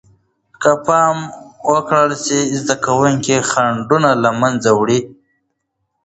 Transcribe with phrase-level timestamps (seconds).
[0.61, 1.17] که پام
[1.71, 4.99] ورکړل سي، زده کوونکي خنډونه له منځه وړي.